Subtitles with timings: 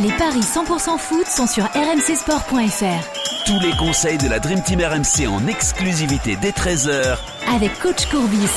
[0.00, 3.46] Les paris 100% foot sont sur rmcsport.fr.
[3.46, 7.16] Tous les conseils de la Dream Team RMC en exclusivité dès 13h
[7.48, 8.48] avec coach Courbis.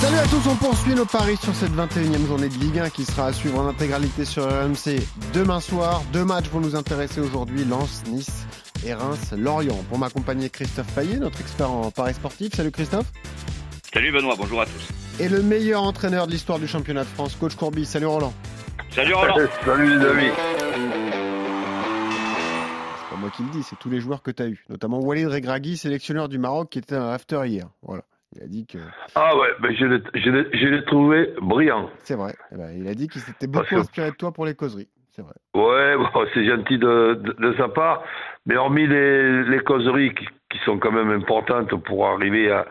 [0.00, 3.04] Salut à tous, on poursuit nos paris sur cette 21e journée de Ligue 1 qui
[3.04, 5.02] sera à suivre en intégralité sur RMC
[5.34, 6.02] demain soir.
[6.14, 8.46] Deux matchs vont nous intéresser aujourd'hui, Lens, Nice
[8.86, 9.84] et Reims, Lorient.
[9.90, 12.54] Pour m'accompagner, Christophe Payet, notre expert en paris sportif.
[12.54, 13.06] Salut Christophe.
[13.92, 15.22] Salut Benoît, bonjour à tous.
[15.22, 17.84] Et le meilleur entraîneur de l'histoire du championnat de France, coach Courbis.
[17.84, 18.32] Salut Roland.
[18.92, 19.34] Salut Roland.
[19.64, 20.30] Salut les amis.
[22.96, 25.00] C'est pas moi qui le dis, c'est tous les joueurs que tu as eu, notamment
[25.00, 27.66] Walid Regragui, sélectionneur du Maroc, qui était un after hier.
[27.82, 28.02] Voilà.
[28.36, 28.78] Il a dit que.
[29.14, 31.90] Ah ouais, ben je l'ai- trouvé brillant.
[31.98, 32.34] C'est vrai.
[32.52, 34.88] Eh ben, il a dit qu'il s'était beaucoup Parce inspiré de toi pour les causeries.
[35.10, 35.34] C'est vrai.
[35.54, 38.02] Ouais, bon, c'est gentil de, de, de sa part,
[38.46, 42.66] mais hormis les, les causeries qui, qui sont quand même importantes pour arriver à,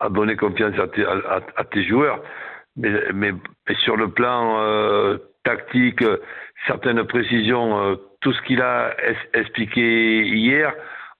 [0.00, 2.20] à donner confiance à tes, à, à- à tes joueurs,
[2.76, 3.32] mais, mais,
[3.68, 6.18] mais sur le plan euh, tactique, euh,
[6.66, 8.90] certaines précisions, euh, tout ce qu'il a
[9.34, 10.72] expliqué hier,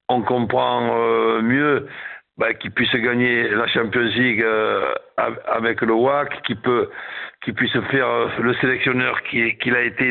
[0.09, 1.87] on comprend euh, mieux
[2.37, 4.45] bah, qu'il puisse gagner la Champions League
[5.17, 6.89] av- avec le WAC, qu'il peut
[7.43, 8.09] qu'il puisse faire
[8.41, 10.11] le sélectionneur qui- qu'il a été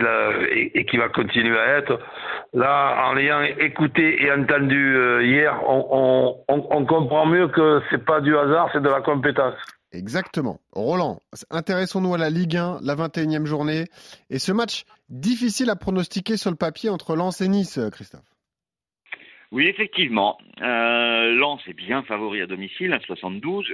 [0.75, 1.99] et, qui va continuer à être.
[2.53, 8.05] Là, en l'ayant écouté et entendu hier, on, on, on, on comprend mieux que c'est
[8.05, 9.55] pas du hasard, c'est de la compétence.
[9.93, 10.59] Exactement.
[10.71, 11.19] Roland,
[11.51, 13.85] intéressons-nous à la Ligue 1, la 21e journée.
[14.31, 18.33] Et ce match difficile à pronostiquer sur le papier entre Lens et Nice, Christophe.
[19.51, 20.39] Oui, effectivement.
[20.61, 23.71] Euh, Lens est bien favori à domicile, 1,72,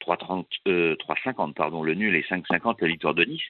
[0.00, 3.42] 3,30, euh, 3,50 pardon, le nul et 5,50 la victoire de Nice.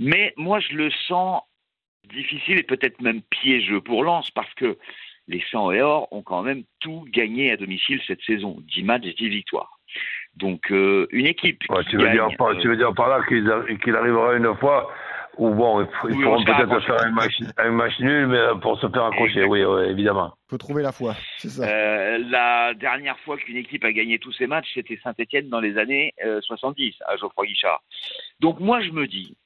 [0.00, 1.42] Mais moi, je le sens
[2.12, 4.76] difficile et peut-être même piégeux pour Lens parce que
[5.28, 8.56] les 100 et or ont quand même tout gagné à domicile cette saison.
[8.74, 9.78] 10 matchs, 10 victoires.
[10.36, 12.94] Donc, euh, une équipe Ouais, qui tu, veux gagne, dire par, euh, tu veux dire
[12.94, 14.92] par là qu'il a- qu'il arrivera une fois
[15.36, 18.88] où bon, ils, Oui, pourront peut-être faire un match, un match nul, mais pour se
[18.88, 20.34] faire accrocher, oui, oui, évidemment.
[20.48, 21.14] faut trouver la foi.
[21.38, 21.62] C'est ça.
[21.68, 25.76] Euh, la dernière fois qu'une équipe a gagné tous ses matchs, c'était Saint-Etienne dans les
[25.78, 27.80] années euh, 70, à Geoffroy Guichard.
[28.40, 29.36] Donc moi, je me dis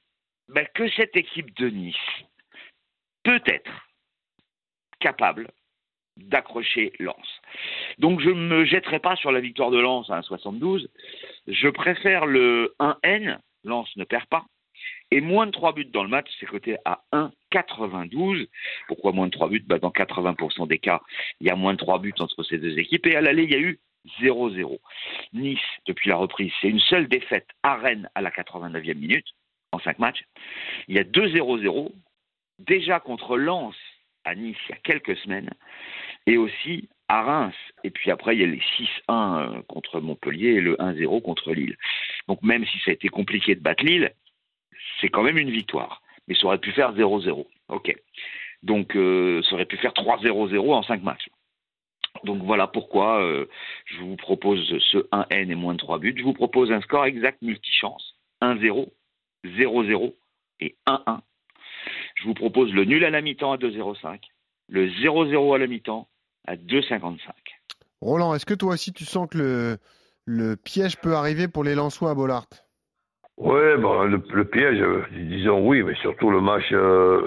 [0.49, 1.95] ben, que cette équipe de Nice
[3.23, 3.71] peut être
[4.99, 5.47] capable
[6.17, 7.41] d'accrocher Lens.
[7.99, 10.87] Donc je ne me jetterai pas sur la victoire de Lens à 1,72.
[11.47, 14.45] Je préfère le 1N, Lens ne perd pas.
[15.11, 18.47] Et moins de 3 buts dans le match, c'est coté à 1,92.
[18.87, 19.63] Pourquoi moins de 3 buts?
[19.65, 21.01] Ben, Dans 80% des cas,
[21.39, 23.05] il y a moins de 3 buts entre ces deux équipes.
[23.05, 23.79] Et à l'aller, il y a eu
[24.21, 24.79] 0-0.
[25.33, 29.27] Nice, depuis la reprise, c'est une seule défaite à Rennes à la 89e minute,
[29.71, 30.23] en 5 matchs.
[30.87, 31.91] Il y a 2-0-0,
[32.59, 33.75] déjà contre Lens
[34.25, 35.49] à Nice il y a quelques semaines,
[36.25, 37.55] et aussi à Reims.
[37.83, 38.61] Et puis après, il y a les
[39.09, 41.77] 6-1 euh, contre Montpellier et le 1-0 contre Lille.
[42.27, 44.13] Donc même si ça a été compliqué de battre Lille,
[44.99, 46.01] c'est quand même une victoire.
[46.27, 47.45] Mais ça aurait pu faire 0-0.
[47.69, 47.95] OK.
[48.63, 51.29] Donc euh, ça aurait pu faire 3-0-0 en 5 matchs.
[52.23, 53.45] Donc voilà pourquoi euh,
[53.85, 56.15] je vous propose ce 1N et moins de 3 buts.
[56.17, 58.15] Je vous propose un score exact multichance.
[58.41, 58.89] 1-0,
[59.45, 60.15] 0-0
[60.61, 61.19] et 1-1.
[62.23, 64.19] Je vous propose le nul à la mi-temps à 2-0-5,
[64.69, 66.07] le 0-0 à la mi-temps
[66.47, 67.17] à 2,55.
[68.01, 69.77] Roland, est-ce que toi aussi tu sens que le,
[70.25, 72.45] le piège peut arriver pour les Lensois à Bollard?
[73.37, 77.25] Oui, bon, le, le piège, euh, disons oui, mais surtout le match, euh,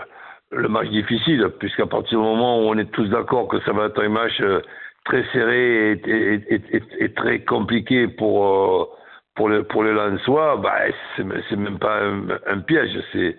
[0.50, 3.86] le match difficile, puisqu'à partir du moment où on est tous d'accord que ça va
[3.86, 4.62] être un match euh,
[5.04, 8.86] très serré et, et- et- et- et très compliqué pour euh,
[9.34, 10.72] pour les pour les Lensois, bah
[11.16, 13.36] c'est c'est même pas un, un piège, c'est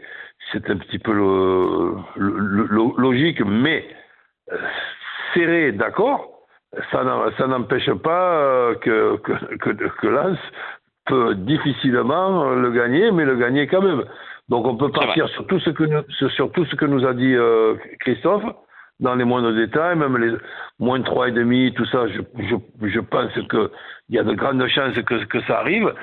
[0.52, 3.86] c'est un petit peu le, le- le- le- logique, mais
[4.52, 4.58] euh,
[5.34, 6.34] serré, d'accord.
[6.92, 7.04] Ça
[7.48, 10.38] n'empêche pas euh, que, que, que, que Lens
[11.06, 14.04] peut difficilement le gagner, mais le gagner quand même.
[14.50, 17.14] Donc on peut partir sur tout ce que nous, sur tout ce que nous a
[17.14, 18.44] dit euh, Christophe,
[19.00, 20.36] dans les moindres détails, même les
[20.80, 22.56] moins trois et demi, tout ça, je, je,
[22.88, 23.72] je pense que
[24.10, 25.94] il y a de grandes chances que, que ça arrive.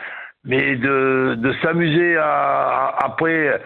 [0.47, 3.61] Mais de, de s'amuser à, à- après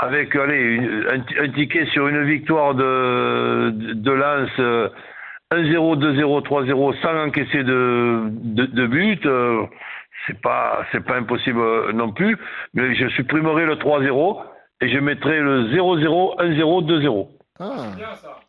[0.00, 4.88] avec allez, une- un, un ticket sur une victoire de, de, de Lens euh,
[5.52, 9.62] 1-0, 2-0, 3-0 sans encaisser de, de, de but, euh,
[10.26, 12.36] c'est pas c'est pas impossible euh, non plus.
[12.74, 14.42] Mais je supprimerai le 3-0
[14.82, 17.28] et je mettrai le 0-0, 1-0, 2-0.
[17.62, 17.92] Ah,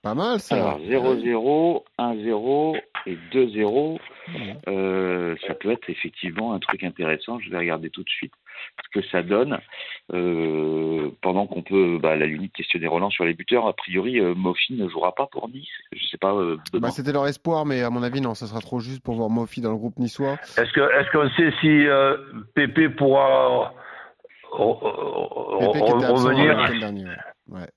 [0.04, 0.56] pas mal ça.
[0.56, 4.00] Alors 0-0, 1-0 et 2-0.
[4.68, 7.40] Euh, ça peut être effectivement un truc intéressant.
[7.40, 8.32] Je vais regarder tout de suite
[8.94, 9.60] que ça donne.
[10.14, 14.20] Euh, pendant qu'on peut, bah, à la limite, questionner Roland sur les buteurs, a priori,
[14.20, 15.68] euh, Mofi ne jouera pas pour Nice.
[15.94, 16.34] Je sais pas.
[16.34, 16.58] euh.
[16.74, 19.30] Bah, C'était leur espoir, mais à mon avis, non, ça sera trop juste pour voir
[19.30, 20.34] Mofi dans le groupe niçois.
[20.58, 22.18] Est-ce que est-ce qu'on sait si euh,
[22.56, 23.74] Pépé pourra
[24.52, 27.06] revenir le week-end dernier.
[27.06, 27.16] ouais.
[27.48, 27.70] Ouais.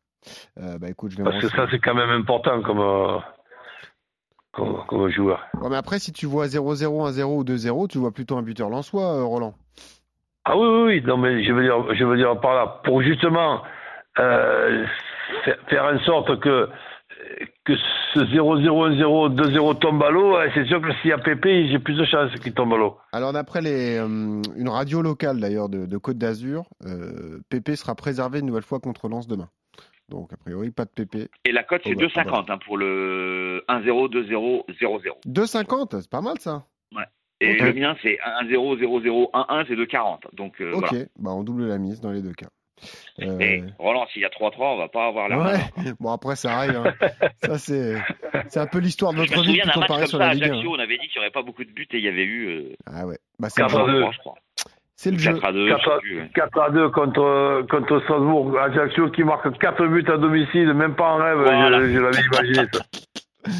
[0.58, 3.18] Euh, bah écoute, je vais Parce que ça, c'est quand même important comme, euh,
[4.52, 5.44] comme, comme joueur.
[5.60, 8.70] Ouais, mais après, si tu vois 0-0, 1-0 ou 2-0, tu vois plutôt un buteur
[8.70, 9.54] lensois, Roland.
[10.44, 11.02] Ah oui, oui, oui.
[11.06, 13.62] Non, mais je veux dire, je veux dire par là, pour justement
[14.18, 14.84] euh,
[15.68, 16.68] faire, en sorte que
[17.64, 17.72] que
[18.12, 21.68] ce 0-0, 1-0, 2-0 tombe à l'eau, ouais, c'est sûr que s'il y a Pépé,
[21.68, 22.96] j'ai plus de chances qu'il tombe à l'eau.
[23.12, 27.94] Alors d'après les, euh, une radio locale d'ailleurs de, de Côte d'Azur, euh, Pépé sera
[27.94, 29.48] préservé une nouvelle fois contre Lens demain.
[30.10, 31.28] Donc a priori pas de Pépé.
[31.46, 35.02] Et la cote, c'est Oh, bah, 2,50 hein, pour le 1-0, 2-0, 0-0.
[35.26, 36.64] 2,50, c'est pas mal ça.
[37.44, 40.18] Et le mien, c'est 1-0, 0-0, 1-1, c'est 2,40.
[40.34, 41.04] Donc euh, ok, voilà.
[41.18, 42.48] bah on double la mise dans les deux cas.
[43.22, 45.52] Euh, Et Roland, s'il y a 3-3, on va pas avoir la main.
[45.54, 45.92] ouais.
[46.00, 46.76] Bon après ça arrive.
[46.76, 46.92] hein.
[47.44, 47.94] ça c'est
[48.48, 50.08] c'est un peu l'histoire de Je me notre vie souviens qui d'un match comparé comme
[50.08, 50.46] sur ça la à Ligue 1.
[50.52, 52.24] Ajaccio, on avait dit qu'il n'y aurait pas beaucoup de buts et il y avait
[52.24, 53.92] eu euh, Ah ouais, bah c'est le Quatre à jeu.
[53.92, 54.00] deux.
[54.00, 54.34] 3, je crois.
[54.96, 55.32] C'est le jeu.
[55.34, 56.16] 4 à 2, 4 je sais à, plus.
[56.20, 56.30] ouais.
[56.34, 58.58] 4 à 2 contre, contre Strasbourg.
[58.58, 61.80] Ajaccio qui marque 4 buts à domicile, même pas en rêve, Voilà.
[61.80, 62.80] je, je l'avais imaginé ça.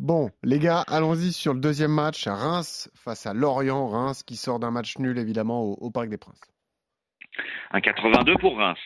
[0.00, 2.26] Bon, les gars, allons-y sur le deuxième match.
[2.26, 3.86] Reims face à Lorient.
[3.88, 6.40] Reims qui sort d'un match nul évidemment au, au Parc des Princes.
[7.70, 8.78] Un 82 pour Reims.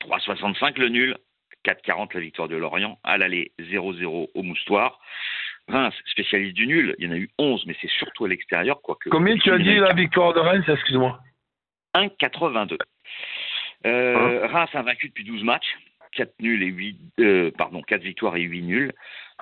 [0.00, 1.16] 3,65 le nul.
[1.64, 2.98] 4,40 la victoire de Lorient.
[3.04, 4.98] À l'aller, 0-0 au Moustoir.
[5.68, 8.80] Reims, spécialiste du nul, il y en a eu 11, mais c'est surtout à l'extérieur.
[8.82, 11.20] quoique- Combien tu as dit la victoire de Reims, excuse-moi
[11.94, 12.78] 1,82.
[13.86, 15.76] Euh, Reims invaincu depuis 12 matchs,
[16.12, 18.92] 4 nuls et 8, euh, pardon, 4 victoires et 8 nuls.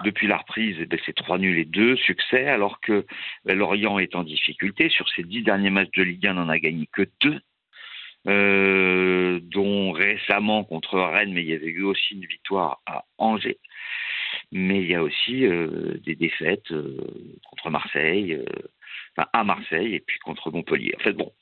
[0.04, 3.06] Depuis la reprise, ben, c'est 3 nuls et 2 succès, alors que
[3.44, 4.88] ben, Lorient est en difficulté.
[4.88, 7.40] Sur ses 10 derniers matchs de Ligue 1, on n'en a gagné que 2.
[8.26, 13.58] Euh, dont récemment contre Rennes, mais il y avait eu aussi une victoire à Angers.
[14.50, 16.98] Mais il y a aussi euh, des défaites euh,
[17.48, 18.44] contre Marseille, euh,
[19.16, 20.94] enfin à Marseille et puis contre Montpellier.
[20.98, 21.32] En fait, bon,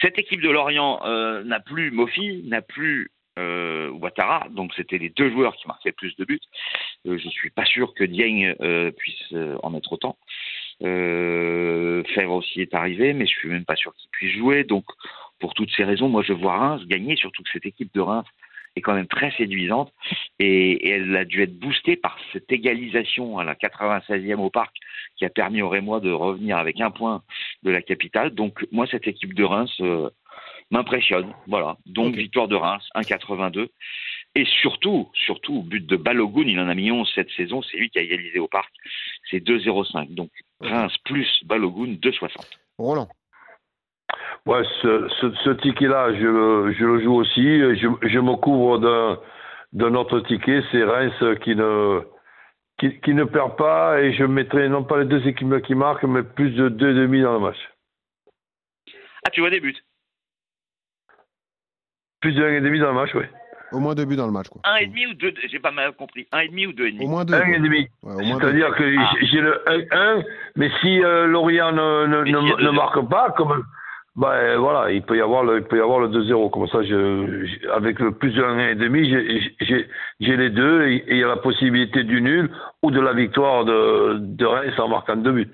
[0.00, 5.10] cette équipe de Lorient euh, n'a plus Mofi, n'a plus euh, Ouattara, donc c'était les
[5.10, 6.40] deux joueurs qui marquaient le plus de buts.
[7.06, 10.16] Euh, je suis pas sûr que Dieng euh, puisse euh, en mettre autant.
[10.80, 14.64] Fèvre aussi est arrivé, mais je suis même pas sûr qu'il puisse jouer.
[14.64, 14.84] Donc,
[15.40, 18.26] pour toutes ces raisons, moi je vois Reims gagner, surtout que cette équipe de Reims
[18.76, 19.92] est quand même très séduisante
[20.38, 24.74] et, elle a dû être boostée par cette égalisation à la 96e au parc
[25.16, 27.22] qui a permis aux Rémois de revenir avec un point
[27.64, 28.30] de la capitale.
[28.30, 29.82] Donc moi cette équipe de Reims
[30.70, 31.32] m'impressionne.
[31.46, 31.76] Voilà.
[31.86, 33.68] Donc victoire de Reims 1,82
[34.34, 37.90] et surtout surtout but de Balogun, il en a mis 11 cette saison, c'est lui
[37.90, 38.70] qui a égalisé au parc.
[39.30, 40.14] C'est 2,05.
[40.14, 40.30] Donc
[40.60, 42.58] Reims plus Balogun 2,60.
[42.78, 43.08] Roland.
[44.46, 47.42] Ouais, ce, ce, ce ticket-là, je, le- je le joue aussi.
[47.42, 49.20] Je, je me couvre d'un,
[49.72, 51.12] d'un autre ticket, c'est Reims
[51.42, 52.00] qui ne,
[52.78, 56.04] qui, qui ne perd pas et je mettrai non pas les deux équipes qui marquent,
[56.04, 57.58] mais plus de 2,5 dans le match.
[59.26, 59.76] Ah tu vois des buts
[62.20, 63.24] Plus de 1,5 dans le match, oui.
[63.70, 64.62] Au moins deux buts dans le match quoi.
[64.64, 66.26] Un et demi ou deux J'ai pas mal compris.
[66.32, 67.04] Un et demi ou deux et demi?
[67.04, 67.34] Au moins deux.
[67.36, 67.44] quoi.
[67.46, 67.88] 1,5.
[68.02, 68.46] Ouais, au moins deux.
[68.46, 69.10] C'est-à-dire que Ah.
[69.30, 70.24] j'ai- le 1-1,
[70.56, 72.72] mais si euh, Lorient ne, ne, ne, ne 2-0.
[72.72, 73.62] marque pas, comme,
[74.16, 76.48] ben, voilà, il peut y avoir le, il peut y avoir le 2-0.
[76.48, 79.86] Comme ça, je, j'ai- avec le plus de 1,5, j'ai- j'ai
[80.20, 82.50] j'ai les deux et et il y a la possibilité du nul
[82.82, 85.50] ou de la victoire de, de Reims en marquant deux buts.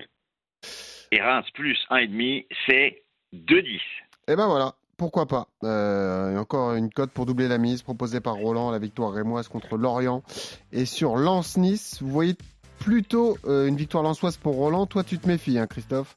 [1.11, 3.03] Et Reims plus un et demi, c'est
[3.33, 3.81] 2,10.
[4.29, 5.47] Et ben voilà, pourquoi pas.
[5.63, 9.47] Euh, et encore une cote pour doubler la mise proposée par Roland, la victoire rémoise
[9.47, 10.23] contre Lorient.
[10.71, 12.35] Et sur Lens-Nice, vous voyez
[12.79, 14.85] plutôt euh, une victoire lensoise pour Roland.
[14.85, 16.13] Toi, tu te méfies, hein, Christophe,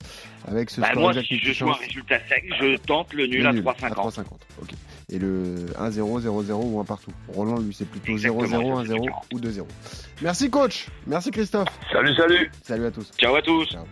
[0.46, 3.42] avec ce Bah, score moi, si je joue un résultat sec, je tente le nul
[3.42, 3.92] Le à nul, 3,50.
[3.94, 4.24] 3,50.
[4.62, 4.70] Ok.
[5.10, 7.12] Et le 1-0, 0-0 ou 1 partout.
[7.28, 9.22] Roland, lui, c'est plutôt Exactement, 0-0, c'est 1-0 différent.
[9.32, 9.64] ou 2-0.
[10.20, 10.88] Merci, coach.
[11.06, 11.68] Merci, Christophe.
[11.90, 13.10] Salut, salut Salut à tous.
[13.16, 13.64] Ciao à tous.
[13.70, 13.84] Ciao.